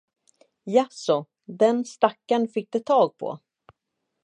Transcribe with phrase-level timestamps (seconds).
[0.65, 3.39] Jaså, den stackarn fick de tag på.